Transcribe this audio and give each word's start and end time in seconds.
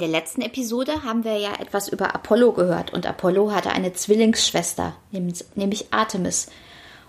der 0.00 0.08
letzten 0.08 0.42
Episode 0.42 1.04
haben 1.04 1.24
wir 1.24 1.36
ja 1.36 1.52
etwas 1.60 1.88
über 1.88 2.14
Apollo 2.14 2.52
gehört 2.52 2.92
und 2.92 3.06
Apollo 3.06 3.52
hatte 3.52 3.70
eine 3.70 3.92
Zwillingsschwester, 3.92 4.96
nämlich 5.12 5.92
Artemis. 5.92 6.48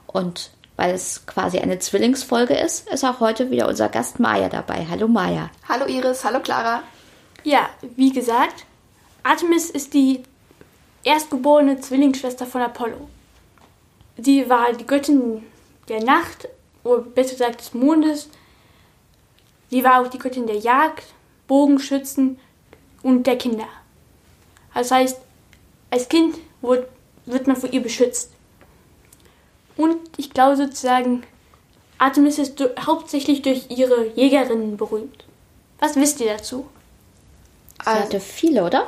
Und 0.05 0.51
weil 0.75 0.93
es 0.93 1.25
quasi 1.25 1.59
eine 1.59 1.79
Zwillingsfolge 1.79 2.53
ist, 2.53 2.89
ist 2.89 3.03
auch 3.03 3.19
heute 3.19 3.49
wieder 3.49 3.67
unser 3.67 3.89
Gast 3.89 4.19
Maya 4.19 4.49
dabei. 4.49 4.85
Hallo 4.89 5.07
Maya. 5.07 5.49
Hallo 5.67 5.85
Iris, 5.85 6.23
hallo 6.23 6.39
Clara. 6.39 6.83
Ja, 7.43 7.69
wie 7.95 8.11
gesagt, 8.11 8.65
Artemis 9.23 9.69
ist 9.69 9.93
die 9.93 10.23
erstgeborene 11.03 11.79
Zwillingsschwester 11.79 12.45
von 12.45 12.61
Apollo. 12.61 13.09
Sie 14.17 14.49
war 14.49 14.73
die 14.73 14.85
Göttin 14.85 15.43
der 15.87 16.03
Nacht, 16.03 16.47
oder 16.83 17.01
besser 17.01 17.33
gesagt 17.33 17.61
des 17.61 17.73
Mondes. 17.73 18.29
Sie 19.69 19.83
war 19.83 20.01
auch 20.01 20.07
die 20.07 20.19
Göttin 20.19 20.47
der 20.47 20.57
Jagd, 20.57 21.05
Bogenschützen 21.47 22.39
und 23.03 23.25
der 23.27 23.37
Kinder. 23.37 23.67
Das 24.73 24.91
heißt, 24.91 25.17
als 25.89 26.07
Kind 26.09 26.37
wird, 26.61 26.87
wird 27.25 27.47
man 27.47 27.55
vor 27.55 27.71
ihr 27.71 27.81
beschützt. 27.81 28.31
Und 29.77 29.97
ich 30.17 30.31
glaube 30.31 30.57
sozusagen, 30.57 31.23
Artemis 31.97 32.37
ist 32.37 32.63
hauptsächlich 32.79 33.41
durch 33.41 33.69
ihre 33.69 34.07
Jägerinnen 34.07 34.77
berühmt. 34.77 35.25
Was 35.79 35.95
wisst 35.95 36.19
ihr 36.19 36.33
dazu? 36.33 36.67
Sie 37.81 37.87
also, 37.87 38.03
hatte 38.03 38.19
viele, 38.19 38.63
oder? 38.63 38.87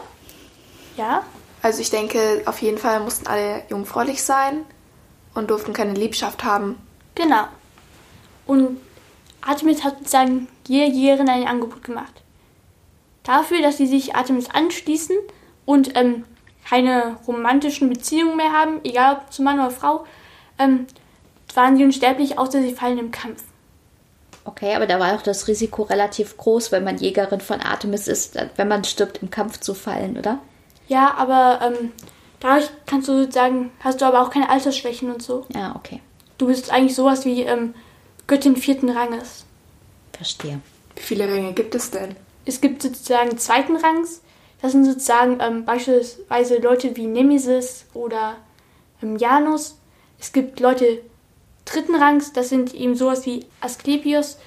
Ja. 0.97 1.23
Also 1.61 1.81
ich 1.81 1.89
denke, 1.89 2.43
auf 2.45 2.61
jeden 2.61 2.77
Fall 2.77 2.99
mussten 2.99 3.27
alle 3.27 3.63
jungfräulich 3.69 4.21
sein 4.21 4.65
und 5.33 5.49
durften 5.49 5.73
keine 5.73 5.93
Liebschaft 5.93 6.43
haben. 6.43 6.77
Genau. 7.15 7.45
Und 8.45 8.79
Artemis 9.41 9.83
hat 9.83 9.97
sozusagen 9.99 10.47
jeder 10.67 10.93
Jägerin 10.93 11.29
ein 11.29 11.47
Angebot 11.47 11.83
gemacht 11.83 12.22
dafür, 13.23 13.61
dass 13.61 13.77
sie 13.77 13.87
sich 13.87 14.15
Artemis 14.15 14.49
anschließen 14.49 15.15
und 15.65 15.97
ähm, 15.97 16.25
keine 16.67 17.17
romantischen 17.27 17.89
Beziehungen 17.89 18.37
mehr 18.37 18.53
haben, 18.53 18.79
egal 18.83 19.17
ob 19.17 19.33
zu 19.33 19.41
Mann 19.41 19.59
oder 19.59 19.71
Frau, 19.71 20.05
ähm, 20.59 20.87
waren 21.53 21.77
sie 21.77 21.83
unsterblich, 21.83 22.37
außer 22.37 22.61
sie 22.61 22.73
fallen 22.73 22.99
im 22.99 23.11
Kampf. 23.11 23.43
Okay, 24.45 24.75
aber 24.75 24.87
da 24.87 24.99
war 24.99 25.15
auch 25.15 25.21
das 25.21 25.47
Risiko 25.47 25.83
relativ 25.83 26.35
groß, 26.37 26.71
wenn 26.71 26.83
man 26.83 26.97
Jägerin 26.97 27.39
von 27.39 27.61
Artemis 27.61 28.07
ist, 28.07 28.37
wenn 28.57 28.67
man 28.67 28.83
stirbt, 28.83 29.19
im 29.21 29.29
Kampf 29.29 29.59
zu 29.59 29.73
fallen, 29.73 30.17
oder? 30.17 30.39
Ja, 30.87 31.13
aber 31.15 31.59
ähm, 31.65 31.91
dadurch 32.41 32.69
kannst 32.85 33.07
du 33.07 33.17
sozusagen, 33.19 33.71
hast 33.79 34.01
du 34.01 34.05
aber 34.05 34.21
auch 34.21 34.29
keine 34.29 34.49
Altersschwächen 34.49 35.11
und 35.11 35.21
so. 35.21 35.45
Ja, 35.53 35.75
okay. 35.75 36.01
Du 36.37 36.47
bist 36.47 36.71
eigentlich 36.71 36.95
sowas 36.95 37.23
wie 37.23 37.43
ähm, 37.43 37.73
Göttin 38.27 38.57
vierten 38.57 38.89
Ranges. 38.89 39.45
Verstehe. 40.11 40.59
Wie 40.95 41.01
viele 41.01 41.27
Ränge 41.27 41.53
gibt 41.53 41.73
es 41.75 41.91
denn? 41.91 42.15
Es 42.45 42.61
gibt 42.61 42.81
sozusagen 42.81 43.37
zweiten 43.37 43.75
Rangs. 43.75 44.21
Das 44.61 44.71
sind 44.71 44.85
sozusagen 44.85 45.39
ähm, 45.41 45.65
beispielsweise 45.65 46.57
Leute 46.57 46.95
wie 46.95 47.05
Nemesis 47.05 47.85
oder 47.93 48.37
ähm, 49.01 49.17
Janus. 49.17 49.77
Es 50.19 50.31
gibt 50.31 50.59
Leute 50.59 51.01
dritten 51.65 51.95
Rangs, 51.95 52.33
das 52.33 52.49
sind 52.49 52.73
eben 52.73 52.95
sowas 52.95 53.25
wie 53.25 53.45
Asklepios 53.61 54.37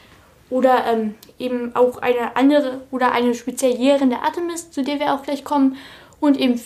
oder 0.49 0.87
ähm, 0.87 1.15
eben 1.39 1.75
auch 1.75 1.99
eine 1.99 2.37
andere 2.37 2.83
oder 2.91 3.13
eine 3.13 3.35
speziell 3.35 3.73
jährende 3.73 4.21
Artemis, 4.21 4.71
zu 4.71 4.83
der 4.83 5.01
wir 5.01 5.15
auch 5.15 5.23
gleich 5.23 5.45
kommen. 5.45 5.77
Und 6.21 6.39
eben 6.39 6.61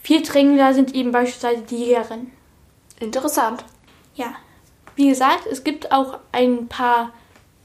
Vierträngler 0.00 0.74
sind 0.74 0.94
eben 0.94 1.12
beispielsweise 1.12 1.62
die 1.62 1.76
Jägerinnen. 1.76 2.32
Interessant. 3.00 3.64
Ja, 4.14 4.34
wie 4.96 5.08
gesagt, 5.08 5.46
es 5.46 5.64
gibt 5.64 5.90
auch 5.92 6.18
ein 6.32 6.68
paar, 6.68 7.12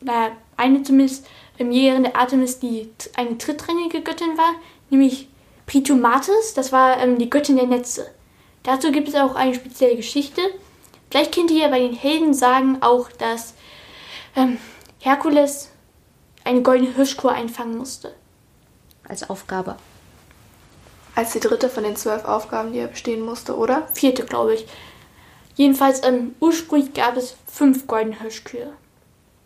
naja, 0.02 0.32
eine 0.56 0.84
zumindest 0.84 1.28
im 1.58 1.72
Jägerin 1.72 2.04
der 2.04 2.16
Artemis, 2.16 2.60
die 2.60 2.90
eine 3.16 3.36
drittrangige 3.36 4.02
Göttin 4.02 4.38
war, 4.38 4.54
nämlich 4.90 5.28
Pritomatis, 5.66 6.54
das 6.54 6.72
war 6.72 6.98
ähm, 7.00 7.18
die 7.18 7.30
Göttin 7.30 7.58
der 7.58 7.68
Netze. 7.68 8.10
Dazu 8.64 8.92
gibt 8.92 9.10
es 9.10 9.16
auch 9.16 9.36
eine 9.36 9.54
spezielle 9.54 9.96
Geschichte. 9.96 10.42
Vielleicht 11.10 11.34
kennt 11.34 11.52
ihr 11.52 11.68
bei 11.70 11.80
den 11.80 11.94
Helden 11.94 12.34
sagen 12.34 12.78
auch, 12.82 13.10
dass 13.12 13.54
ähm, 14.36 14.58
Herkules 15.00 15.70
eine 16.44 16.62
goldene 16.62 16.94
Hirschkur 16.96 17.32
einfangen 17.32 17.78
musste. 17.78 18.14
Als 19.08 19.30
Aufgabe. 19.30 19.76
Als 21.16 21.32
die 21.32 21.40
dritte 21.40 21.70
von 21.70 21.84
den 21.84 21.96
zwölf 21.96 22.26
Aufgaben, 22.26 22.74
die 22.74 22.80
er 22.80 22.88
bestehen 22.88 23.22
musste, 23.22 23.58
oder? 23.58 23.88
Vierte, 23.94 24.26
glaube 24.26 24.54
ich. 24.54 24.68
Jedenfalls, 25.56 26.04
ähm, 26.06 26.36
ursprünglich 26.40 26.94
gab 26.94 27.18
es 27.18 27.36
fünf 27.48 27.88
goldene 27.88 28.20
Hirschkühe. 28.20 28.74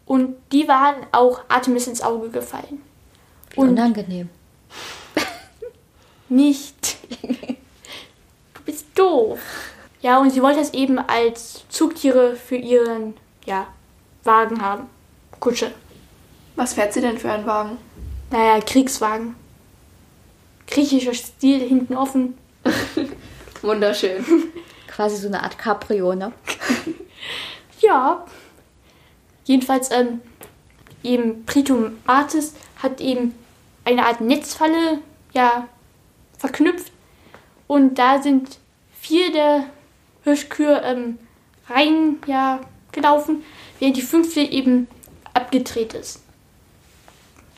Und 0.06 0.36
die 0.52 0.68
waren 0.68 0.96
auch 1.12 1.42
Artemis 1.48 1.88
ins 1.88 2.02
Auge 2.02 2.30
gefallen. 2.30 2.82
Wie 3.52 3.60
und 3.60 3.70
unangenehm. 3.70 4.30
nicht. 6.30 6.98
du 7.22 8.62
bist 8.66 8.86
doof. 8.96 9.40
Ja, 10.02 10.20
und 10.20 10.32
sie 10.32 10.42
wollte 10.42 10.60
es 10.60 10.74
eben 10.74 10.98
als 10.98 11.64
Zugtiere 11.70 12.36
für 12.36 12.56
ihren, 12.56 13.16
ja, 13.46 13.68
Wagen 14.24 14.62
haben. 14.62 14.88
Kutsche. 15.40 15.72
Was 16.56 16.74
fährt 16.74 16.94
sie 16.94 17.02
denn 17.02 17.18
für 17.18 17.32
einen 17.32 17.46
Wagen? 17.46 17.78
Naja, 18.32 18.60
Kriegswagen. 18.62 19.36
Griechischer 20.68 21.14
Stil, 21.14 21.60
hinten 21.60 21.96
offen. 21.96 22.38
Wunderschön. 23.62 24.24
Quasi 24.88 25.18
so 25.18 25.28
eine 25.28 25.44
Art 25.44 25.58
Cabrio, 25.58 26.16
ne? 26.16 26.32
ja, 27.82 28.26
Jedenfalls 29.52 29.92
ähm, 29.92 30.22
eben 31.04 31.46
Pritum 31.46 31.98
Artis 32.08 32.54
hat 32.82 33.02
eben 33.02 33.36
eine 33.84 34.06
Art 34.06 34.22
Netzfalle 34.22 35.00
ja 35.34 35.68
verknüpft 36.38 36.90
und 37.68 38.00
da 38.00 38.22
sind 38.22 38.60
vier 38.98 39.30
der 39.34 39.66
Hirschkühe 40.24 40.82
ähm, 40.86 41.20
rein 41.68 42.20
ja 42.28 42.62
gelaufen, 42.94 43.44
während 43.80 43.98
die 43.98 44.02
fünfte 44.02 44.40
eben 44.40 44.88
abgedreht 45.34 45.96
ist. 45.96 46.22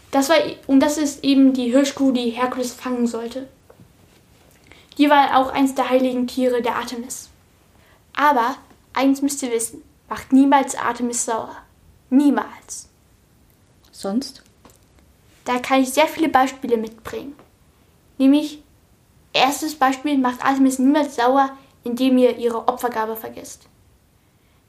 Das 0.09 0.29
war 0.29 0.37
und 0.65 0.79
das 0.79 0.97
ist 0.97 1.23
eben 1.23 1.53
die 1.53 1.69
Hirschkuh, 1.69 2.11
die 2.11 2.31
Herkules 2.31 2.73
fangen 2.73 3.05
sollte. 3.05 3.47
Die 4.97 5.11
war 5.11 5.37
auch 5.37 5.51
eins 5.53 5.75
der 5.75 5.91
heiligen 5.91 6.25
Tiere 6.25 6.63
der 6.63 6.75
Artemis. 6.75 7.29
Aber 8.15 8.55
eins 8.93 9.21
müsst 9.21 9.43
ihr 9.43 9.51
wissen: 9.51 9.83
macht 10.09 10.33
niemals 10.33 10.73
Artemis 10.73 11.25
sauer. 11.25 11.55
Niemals. 12.13 12.89
Sonst? 13.91 14.43
Da 15.45 15.57
kann 15.57 15.81
ich 15.81 15.89
sehr 15.89 16.05
viele 16.05 16.29
Beispiele 16.29 16.77
mitbringen. 16.77 17.35
Nämlich, 18.19 18.61
erstes 19.33 19.73
Beispiel 19.73 20.19
macht 20.19 20.45
Artemis 20.45 20.77
niemals 20.77 21.15
sauer, 21.15 21.57
indem 21.83 22.19
ihr 22.19 22.37
ihre 22.37 22.67
Opfergabe 22.67 23.15
vergisst. 23.15 23.63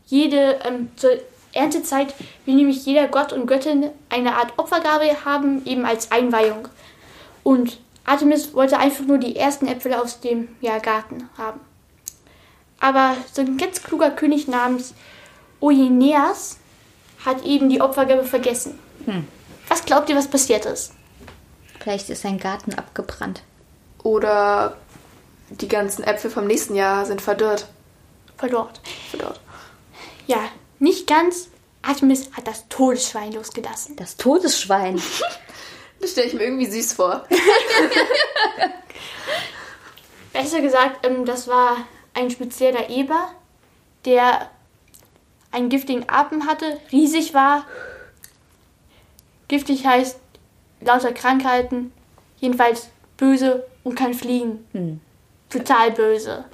Jede, 0.06 0.58
ähm, 0.64 0.88
zur 0.96 1.10
Erntezeit 1.52 2.14
will 2.46 2.54
nämlich 2.54 2.86
jeder 2.86 3.08
Gott 3.08 3.34
und 3.34 3.46
Göttin 3.46 3.90
eine 4.08 4.36
Art 4.36 4.58
Opfergabe 4.58 5.26
haben, 5.26 5.66
eben 5.66 5.84
als 5.84 6.12
Einweihung. 6.12 6.68
Und 7.42 7.78
Artemis 8.06 8.54
wollte 8.54 8.78
einfach 8.78 9.04
nur 9.04 9.18
die 9.18 9.36
ersten 9.36 9.66
Äpfel 9.66 9.92
aus 9.92 10.20
dem 10.20 10.48
ja, 10.62 10.78
Garten 10.78 11.28
haben. 11.36 11.60
Aber 12.80 13.18
so 13.30 13.42
ein 13.42 13.58
ganz 13.58 13.82
kluger 13.82 14.10
König 14.10 14.48
namens 14.48 14.94
Oineas 15.60 16.58
hat 17.24 17.44
eben 17.44 17.68
die 17.68 17.80
Opfergabe 17.80 18.24
vergessen. 18.24 18.78
Hm. 19.06 19.26
Was 19.68 19.84
glaubt 19.84 20.08
ihr, 20.08 20.16
was 20.16 20.28
passiert 20.28 20.66
ist? 20.66 20.92
Vielleicht 21.80 22.10
ist 22.10 22.22
sein 22.22 22.38
Garten 22.38 22.74
abgebrannt. 22.74 23.42
Oder 24.02 24.76
die 25.50 25.68
ganzen 25.68 26.04
Äpfel 26.04 26.30
vom 26.30 26.46
nächsten 26.46 26.74
Jahr 26.74 27.06
sind 27.06 27.20
verdorrt. 27.20 27.66
Verdorrt. 28.36 28.80
Verdorrt. 29.10 29.40
Ja, 30.26 30.38
nicht 30.78 31.06
ganz. 31.06 31.48
Artemis 31.82 32.30
hat 32.32 32.46
das 32.46 32.68
Todesschwein 32.68 33.32
losgelassen. 33.32 33.96
Das 33.96 34.16
Todesschwein? 34.16 35.00
das 36.00 36.12
stelle 36.12 36.26
ich 36.26 36.34
mir 36.34 36.44
irgendwie 36.44 36.66
süß 36.66 36.94
vor. 36.94 37.26
Besser 40.32 40.60
gesagt, 40.60 41.06
ähm, 41.06 41.24
das 41.24 41.46
war 41.46 41.76
ein 42.14 42.30
spezieller 42.30 42.88
Eber, 42.88 43.30
der 44.04 44.50
einen 45.54 45.68
giftigen 45.68 46.04
Atem 46.08 46.46
hatte, 46.46 46.78
riesig 46.92 47.32
war. 47.32 47.64
Giftig 49.48 49.86
heißt 49.86 50.18
lauter 50.80 51.12
Krankheiten. 51.12 51.92
Jedenfalls 52.38 52.90
böse 53.16 53.64
und 53.84 53.94
kann 53.94 54.14
fliegen. 54.14 54.66
Hm. 54.72 55.00
Total 55.48 55.92
böse. 55.92 56.44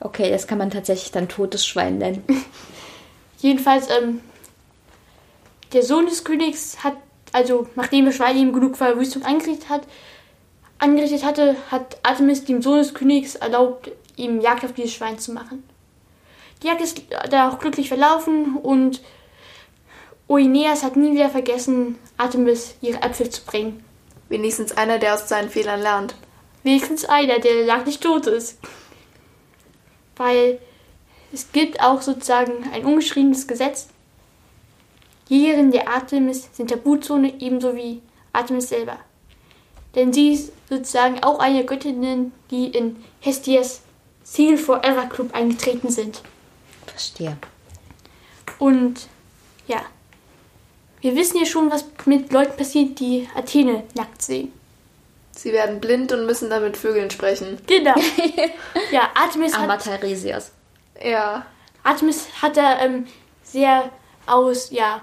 Okay, 0.00 0.30
das 0.30 0.46
kann 0.46 0.58
man 0.58 0.70
tatsächlich 0.70 1.12
dann 1.12 1.28
totes 1.28 1.64
Schwein 1.66 1.98
nennen. 1.98 2.24
Jedenfalls, 3.38 3.88
ähm, 3.90 4.20
der 5.72 5.82
Sohn 5.82 6.06
des 6.06 6.24
Königs 6.24 6.84
hat, 6.84 6.96
also 7.32 7.66
nachdem 7.76 8.04
das 8.04 8.16
Schwein 8.16 8.36
ihm 8.36 8.52
genug 8.52 8.76
Verwüstung 8.76 9.22
angerichtet 9.22 9.68
hat, 9.68 9.82
angerichtet 10.78 11.24
hatte, 11.24 11.56
hat 11.70 11.96
Artemis 12.02 12.44
dem 12.44 12.60
Sohn 12.60 12.78
des 12.78 12.92
Königs 12.94 13.36
erlaubt, 13.36 13.90
ihm 14.16 14.40
Jagd 14.40 14.64
auf 14.64 14.72
dieses 14.72 14.92
Schwein 14.92 15.18
zu 15.18 15.32
machen. 15.32 15.64
Die 16.62 16.68
Jagd 16.68 16.80
ist 16.80 17.02
da 17.30 17.48
auch 17.48 17.58
glücklich 17.58 17.88
verlaufen 17.88 18.56
und 18.56 19.02
Oineas 20.28 20.84
hat 20.84 20.96
nie 20.96 21.12
wieder 21.12 21.28
vergessen, 21.28 21.98
Artemis 22.16 22.74
ihre 22.80 23.02
Äpfel 23.02 23.28
zu 23.30 23.44
bringen. 23.44 23.84
Wenigstens 24.28 24.76
einer, 24.76 24.98
der 24.98 25.14
aus 25.14 25.28
seinen 25.28 25.50
Fehlern 25.50 25.80
lernt. 25.80 26.14
Wenigstens 26.62 27.04
einer, 27.04 27.38
der 27.40 27.64
lag 27.64 27.84
nicht 27.84 28.02
tot 28.02 28.26
ist. 28.26 28.58
Weil 30.16 30.60
es 31.32 31.50
gibt 31.50 31.80
auch 31.82 32.00
sozusagen 32.00 32.70
ein 32.72 32.84
ungeschriebenes 32.84 33.46
Gesetz. 33.46 33.88
Jägerin 35.28 35.72
der 35.72 35.88
Artemis 35.88 36.48
sind 36.52 36.70
Tabuzone 36.70 37.40
ebenso 37.40 37.74
wie 37.74 38.00
Artemis 38.32 38.68
selber. 38.68 38.98
Denn 39.94 40.12
sie 40.12 40.32
ist 40.32 40.52
sozusagen 40.68 41.22
auch 41.22 41.40
eine 41.40 41.64
Göttin, 41.64 42.32
die 42.50 42.66
in 42.68 43.02
Hestias 43.20 43.82
Single 44.22 44.58
Forever 44.58 45.06
Club 45.06 45.34
eingetreten 45.34 45.90
sind. 45.90 46.22
Verstehe. 46.92 47.36
Und 48.58 49.08
ja, 49.66 49.82
wir 51.00 51.16
wissen 51.16 51.38
ja 51.38 51.46
schon, 51.46 51.70
was 51.70 51.84
mit 52.04 52.32
Leuten 52.32 52.56
passiert, 52.56 53.00
die 53.00 53.28
Athene 53.34 53.84
nackt 53.94 54.22
sehen. 54.22 54.52
Sie 55.32 55.52
werden 55.52 55.80
blind 55.80 56.12
und 56.12 56.26
müssen 56.26 56.50
dann 56.50 56.62
mit 56.62 56.76
Vögeln 56.76 57.10
sprechen. 57.10 57.58
Genau. 57.66 57.94
ja, 58.92 59.10
Artemis 59.14 59.56
hat, 59.56 59.84
Teiresias. 59.84 60.52
Ja. 61.02 61.46
Artemis 61.82 62.28
hat 62.40 62.56
da 62.56 62.80
ähm, 62.80 63.06
sehr 63.42 63.90
aus, 64.26 64.70
ja, 64.70 65.00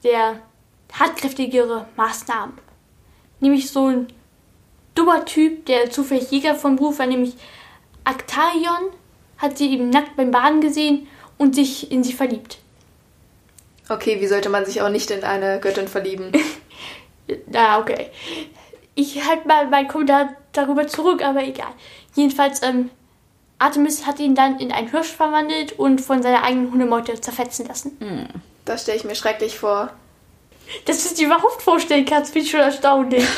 sehr 0.00 0.40
hartkräftigere 0.92 1.86
Maßnahmen. 1.96 2.56
Nämlich 3.40 3.70
so 3.70 3.88
ein 3.88 4.06
dummer 4.94 5.24
Typ, 5.24 5.66
der 5.66 5.90
zufällig 5.90 6.30
Jäger 6.30 6.54
vom 6.54 6.76
Beruf 6.76 6.98
war, 6.98 7.06
nämlich 7.06 7.34
Actarion, 8.04 8.92
hat 9.42 9.58
sie 9.58 9.72
eben 9.72 9.90
nackt 9.90 10.16
beim 10.16 10.30
Baden 10.30 10.60
gesehen 10.60 11.08
und 11.36 11.54
sich 11.54 11.90
in 11.90 12.04
sie 12.04 12.12
verliebt. 12.12 12.58
Okay, 13.88 14.20
wie 14.20 14.26
sollte 14.26 14.48
man 14.48 14.64
sich 14.64 14.80
auch 14.80 14.88
nicht 14.88 15.10
in 15.10 15.24
eine 15.24 15.60
Göttin 15.60 15.88
verlieben? 15.88 16.32
Na, 17.48 17.78
okay. 17.78 18.10
Ich 18.94 19.26
halte 19.26 19.48
mal 19.48 19.68
meinen 19.68 19.88
Kommentar 19.88 20.34
darüber 20.52 20.86
zurück, 20.86 21.22
aber 21.22 21.42
egal. 21.42 21.72
Jedenfalls, 22.14 22.62
ähm, 22.62 22.90
Artemis 23.58 24.06
hat 24.06 24.20
ihn 24.20 24.34
dann 24.34 24.58
in 24.58 24.72
einen 24.72 24.90
Hirsch 24.90 25.12
verwandelt 25.12 25.78
und 25.78 26.00
von 26.00 26.22
seiner 26.22 26.42
eigenen 26.42 26.72
Hundemeute 26.72 27.20
zerfetzen 27.20 27.66
lassen. 27.66 28.28
Das 28.64 28.82
stelle 28.82 28.98
ich 28.98 29.04
mir 29.04 29.14
schrecklich 29.14 29.58
vor. 29.58 29.90
Dass 30.84 31.02
du 31.02 31.08
es 31.08 31.14
dir 31.14 31.26
überhaupt 31.26 31.62
vorstellen 31.62 32.04
kannst, 32.04 32.32
finde 32.32 32.46
ich 32.46 32.50
schon 32.50 32.60
erstaunlich. 32.60 33.24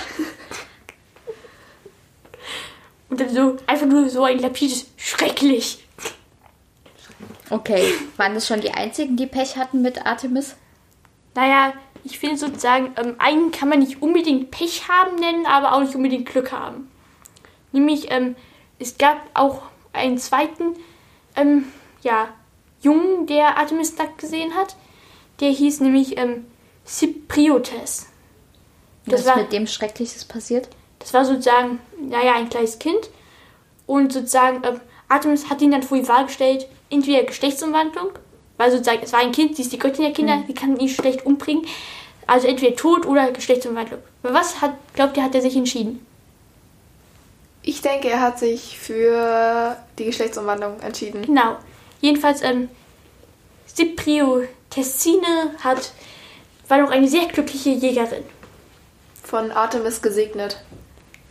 und 3.08 3.20
dann 3.20 3.28
so, 3.28 3.56
einfach 3.66 3.86
nur 3.86 4.08
so 4.08 4.24
ein 4.24 4.38
lapides 4.38 4.86
Schrecklich. 4.96 5.83
Okay, 7.54 7.94
waren 8.16 8.34
das 8.34 8.48
schon 8.48 8.60
die 8.60 8.72
einzigen, 8.72 9.16
die 9.16 9.28
Pech 9.28 9.56
hatten 9.56 9.80
mit 9.80 10.04
Artemis? 10.04 10.56
Naja, 11.36 11.72
ich 12.02 12.18
finde 12.18 12.36
sozusagen, 12.36 12.92
ähm, 12.96 13.14
einen 13.18 13.52
kann 13.52 13.68
man 13.68 13.78
nicht 13.78 14.02
unbedingt 14.02 14.50
Pech 14.50 14.88
haben 14.88 15.14
nennen, 15.20 15.46
aber 15.46 15.72
auch 15.72 15.80
nicht 15.80 15.94
unbedingt 15.94 16.26
Glück 16.26 16.50
haben. 16.50 16.90
Nämlich, 17.70 18.10
ähm, 18.10 18.34
es 18.80 18.98
gab 18.98 19.18
auch 19.34 19.62
einen 19.92 20.18
zweiten, 20.18 20.74
ähm, 21.36 21.66
ja, 22.02 22.28
Jungen, 22.82 23.28
der 23.28 23.56
Artemis 23.56 23.96
nackt 23.98 24.18
gesehen 24.18 24.56
hat. 24.56 24.74
Der 25.38 25.50
hieß 25.50 25.78
nämlich 25.78 26.18
ähm, 26.18 26.46
Cypriotes. 26.84 28.08
Was 29.06 29.12
Das 29.12 29.20
ist 29.20 29.26
war, 29.28 29.36
mit 29.36 29.52
dem 29.52 29.68
Schreckliches 29.68 30.24
passiert? 30.24 30.68
das 30.98 31.14
war 31.14 31.24
sozusagen, 31.24 31.78
naja, 32.00 32.34
ein 32.34 32.48
kleines 32.48 32.80
Kind. 32.80 33.10
Und 33.86 34.12
sozusagen, 34.12 34.64
ähm, 34.64 34.80
Artemis 35.08 35.50
hat 35.50 35.60
ihn 35.62 35.70
dann 35.70 35.82
vor 35.82 35.98
die 35.98 36.08
Wahl 36.08 36.26
gestellt, 36.26 36.66
entweder 36.90 37.24
Geschlechtsumwandlung, 37.24 38.10
weil 38.56 38.70
sozusagen, 38.70 39.02
es 39.02 39.12
war 39.12 39.20
ein 39.20 39.32
Kind, 39.32 39.56
sie 39.56 39.62
ist 39.62 39.72
die 39.72 39.78
Göttin 39.78 40.04
der 40.04 40.12
Kinder, 40.12 40.42
die 40.48 40.54
kann 40.54 40.78
ihn 40.78 40.88
schlecht 40.88 41.26
umbringen. 41.26 41.66
Also 42.26 42.46
entweder 42.46 42.74
Tod 42.74 43.04
oder 43.06 43.30
Geschlechtsumwandlung. 43.32 44.00
Für 44.22 44.32
was 44.32 44.62
hat, 44.62 44.72
glaubt 44.94 45.16
ihr, 45.16 45.22
hat 45.22 45.34
er 45.34 45.42
sich 45.42 45.56
entschieden? 45.56 46.04
Ich 47.62 47.82
denke, 47.82 48.08
er 48.08 48.20
hat 48.20 48.38
sich 48.38 48.78
für 48.78 49.76
die 49.98 50.04
Geschlechtsumwandlung 50.04 50.80
entschieden. 50.80 51.22
Genau. 51.22 51.56
Jedenfalls, 52.00 52.42
ähm, 52.42 52.68
Cyprio 53.66 54.44
Tessine 54.70 55.52
hat, 55.62 55.92
war 56.68 56.78
doch 56.78 56.90
eine 56.90 57.08
sehr 57.08 57.26
glückliche 57.26 57.70
Jägerin. 57.70 58.24
Von 59.22 59.50
Artemis 59.50 60.02
gesegnet. 60.02 60.62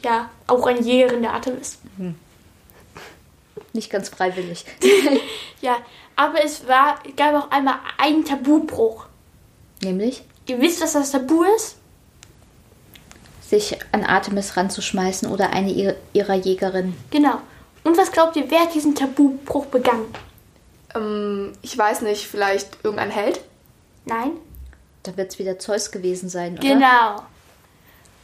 Ja, 0.04 0.30
auch 0.48 0.66
eine 0.66 0.82
Jägerin 0.82 1.22
der 1.22 1.34
Artemis. 1.34 1.78
Nicht 3.74 3.90
ganz 3.92 4.10
freiwillig. 4.10 4.66
Ja, 5.62 5.78
aber 6.18 6.44
es 6.44 6.68
war, 6.68 7.00
gab 7.16 7.34
auch 7.36 7.50
einmal 7.52 7.76
einen 7.98 8.26
Tabubruch. 8.26 9.06
Nämlich, 9.82 10.24
Ihr 10.46 10.60
wisst, 10.60 10.82
was 10.82 10.92
das 10.94 11.12
Tabu 11.12 11.44
ist? 11.56 11.78
sich 13.42 13.78
an 13.92 14.04
Artemis 14.04 14.58
ranzuschmeißen 14.58 15.30
oder 15.32 15.52
eine 15.52 15.72
ihrer- 15.72 15.96
ihrer 16.14 16.34
Jägerinnen. 16.34 16.98
Genau. 17.12 17.40
Und 17.84 17.98
was 17.98 18.12
glaubt 18.12 18.36
ihr, 18.36 18.50
wer 18.50 18.62
hat 18.62 18.74
diesen 18.74 18.96
Tabubruch 18.96 19.68
begangen? 19.68 20.06
Ähm, 20.96 21.54
ich 21.62 21.78
weiß 21.78 22.02
nicht, 22.02 22.28
vielleicht 22.28 22.78
irgendein 22.84 23.12
Held? 23.12 23.40
Nein? 24.06 24.32
Da 25.04 25.16
wird 25.18 25.32
es 25.32 25.40
wieder 25.40 25.60
Zeus 25.60 25.92
gewesen 25.92 26.30
sein, 26.30 26.54
oder? 26.58 26.62
Genau. 26.68 27.24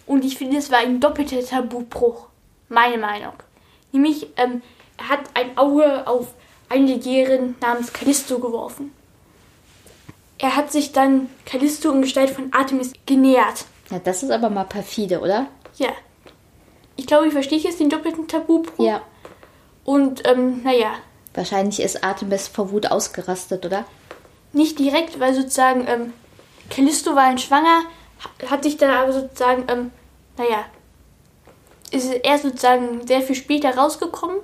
Und 0.07 0.25
ich 0.25 0.37
finde, 0.37 0.57
es 0.57 0.71
war 0.71 0.79
ein 0.79 0.99
doppelter 0.99 1.45
Tabubruch. 1.45 2.27
Meine 2.69 2.97
Meinung. 2.97 3.33
Nämlich, 3.91 4.27
ähm, 4.37 4.61
er 4.99 5.09
hat 5.09 5.21
ein 5.33 5.57
Auge 5.57 6.05
auf 6.07 6.27
eine 6.69 6.93
Jägerin 6.95 7.55
namens 7.61 7.91
Callisto 7.93 8.39
geworfen. 8.39 8.93
Er 10.37 10.55
hat 10.55 10.71
sich 10.71 10.91
dann 10.93 11.29
Callisto 11.45 11.91
in 11.91 12.01
Gestalt 12.01 12.29
von 12.29 12.53
Artemis 12.53 12.93
genähert. 13.05 13.65
Ja, 13.89 13.99
das 13.99 14.23
ist 14.23 14.31
aber 14.31 14.49
mal 14.49 14.63
perfide, 14.65 15.19
oder? 15.19 15.47
Ja. 15.77 15.89
Ich 16.95 17.07
glaube, 17.07 17.27
ich 17.27 17.33
verstehe 17.33 17.57
jetzt 17.59 17.79
den 17.79 17.89
doppelten 17.89 18.27
Tabubruch. 18.27 18.83
Ja. 18.85 19.01
Und, 19.83 20.27
ähm, 20.27 20.61
naja, 20.63 20.91
Wahrscheinlich 21.33 21.79
ist 21.81 22.03
Artemis 22.03 22.47
vor 22.47 22.71
Wut 22.71 22.87
ausgerastet, 22.91 23.65
oder? 23.65 23.85
nicht 24.51 24.79
direkt, 24.79 25.19
weil 25.19 25.33
sozusagen, 25.35 25.85
ähm, 25.87 26.11
Callisto 26.71 27.13
war 27.15 27.23
ein 27.23 27.37
Schwanger, 27.37 27.83
ha- 28.23 28.49
hat 28.49 28.63
sich 28.63 28.77
dann 28.77 28.89
aber 28.89 29.13
sozusagen, 29.13 29.65
ähm, 29.69 29.91
naja, 30.37 30.65
ist 31.91 32.11
er 32.11 32.37
sozusagen 32.39 33.05
sehr 33.07 33.21
viel 33.21 33.35
später 33.35 33.75
rausgekommen 33.77 34.37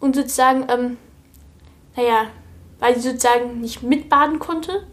und 0.00 0.14
sozusagen, 0.14 0.66
ähm, 0.68 0.98
naja, 1.96 2.28
weil 2.78 2.94
sie 2.94 3.08
sozusagen 3.08 3.60
nicht 3.60 3.82
mitbaden 3.82 4.38
konnte. 4.38 4.86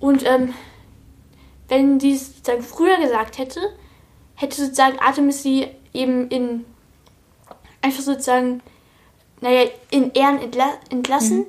Und, 0.00 0.24
ähm, 0.26 0.54
wenn 1.68 2.00
sie 2.00 2.14
es 2.14 2.36
sozusagen 2.36 2.62
früher 2.62 2.98
gesagt 2.98 3.38
hätte, 3.38 3.60
hätte 4.34 4.56
sozusagen 4.56 4.98
Artemis 4.98 5.42
sie 5.42 5.68
eben 5.92 6.28
in, 6.28 6.64
einfach 7.82 8.02
sozusagen, 8.02 8.62
naja, 9.40 9.68
in 9.90 10.12
Ehren 10.12 10.40
entla 10.40 10.72
entlassen. 10.90 11.46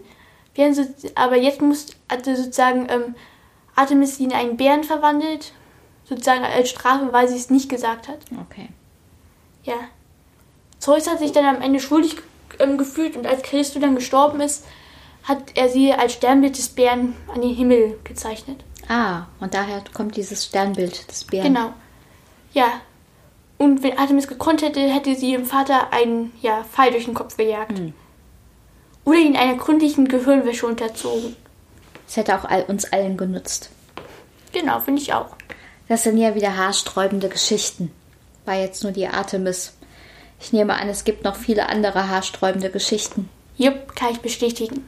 Während 0.56 0.76
so, 0.76 0.84
aber 1.16 1.38
jetzt 1.38 1.62
muss, 1.62 1.88
hatte 2.10 2.36
sozusagen 2.36 2.88
ähm, 2.90 3.16
Artemis 3.76 4.18
sie 4.18 4.26
in 4.26 4.34
einen 4.34 4.58
Bären 4.58 4.84
verwandelt, 4.84 5.54
sozusagen 6.04 6.44
als 6.44 6.70
Strafe, 6.70 7.14
weil 7.14 7.28
sie 7.28 7.38
es 7.38 7.50
nicht 7.50 7.70
gesagt 7.70 8.08
hat. 8.08 8.20
Okay. 8.50 8.70
Ja. 9.64 9.76
Zeus 10.80 11.08
hat 11.08 11.20
sich 11.20 11.32
dann 11.32 11.46
am 11.46 11.62
Ende 11.62 11.80
schuldig 11.80 12.18
ähm, 12.60 12.78
gefühlt 12.78 13.16
und 13.16 13.28
als 13.28 13.44
Christo 13.44 13.80
dann 13.80 13.96
gestorben 13.96 14.42
ist, 14.42 14.66
hat 15.24 15.56
er 15.56 15.70
sie 15.70 15.94
als 15.94 16.14
Sternbild 16.14 16.58
des 16.58 16.70
Bären 16.70 17.16
an 17.34 17.42
den 17.42 17.54
Himmel 17.54 18.00
gezeichnet. 18.04 18.64
Ah, 18.88 19.28
und 19.40 19.54
daher 19.54 19.84
kommt 19.94 20.16
dieses 20.16 20.46
Sternbild 20.46 21.10
des 21.10 21.26
Bären. 21.26 21.54
Genau. 21.54 21.74
Ja. 22.54 22.82
Und 23.58 23.84
wenn 23.84 23.98
Artemis 23.98 24.28
gekonnt 24.28 24.62
hätte, 24.62 24.80
hätte 24.80 25.14
sie 25.16 25.34
ihrem 25.34 25.46
Vater 25.46 25.92
einen 25.92 26.32
ja, 26.42 26.64
Pfeil 26.64 26.92
durch 26.92 27.06
den 27.06 27.14
Kopf 27.14 27.36
gejagt. 27.36 27.74
Oder 29.04 29.20
ihn 29.20 29.36
einer 29.36 29.58
gründlichen 29.58 30.08
Gehirnwäsche 30.08 30.66
unterzogen. 30.66 31.36
Es 32.08 32.16
hätte 32.16 32.36
auch 32.36 32.46
all, 32.46 32.64
uns 32.64 32.86
allen 32.86 33.18
genutzt. 33.18 33.70
Genau, 34.54 34.80
finde 34.80 35.02
ich 35.02 35.14
auch. 35.14 35.36
Das 35.88 36.04
sind 36.04 36.18
ja 36.18 36.34
wieder 36.36 36.56
haarsträubende 36.56 37.30
Geschichten. 37.30 37.92
War 38.46 38.56
jetzt 38.56 38.84
nur 38.84 38.94
die 38.94 39.08
Artemis. 39.08 39.74
Ich 40.40 40.54
nehme 40.54 40.76
an, 40.76 40.90
es 40.90 41.04
gibt 41.04 41.24
noch 41.24 41.36
viele 41.36 41.70
andere 41.70 42.10
haarsträubende 42.10 42.70
Geschichten. 42.70 43.30
Jupp, 43.58 43.96
kann 43.96 44.12
ich 44.12 44.20
bestätigen. 44.20 44.88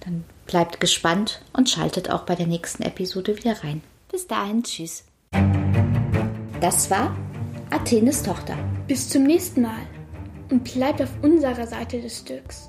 Dann 0.00 0.24
bleibt 0.46 0.80
gespannt 0.80 1.42
und 1.52 1.70
schaltet 1.70 2.10
auch 2.10 2.22
bei 2.22 2.34
der 2.34 2.46
nächsten 2.46 2.82
Episode 2.82 3.36
wieder 3.36 3.62
rein. 3.64 3.82
Bis 4.10 4.26
dahin, 4.26 4.62
tschüss. 4.62 5.04
Das 6.60 6.90
war 6.90 7.16
Athenes 7.70 8.22
Tochter. 8.22 8.56
Bis 8.86 9.08
zum 9.08 9.22
nächsten 9.22 9.62
Mal 9.62 9.86
und 10.50 10.64
bleibt 10.64 11.00
auf 11.00 11.10
unserer 11.22 11.66
Seite 11.66 12.00
des 12.00 12.18
Stücks. 12.18 12.68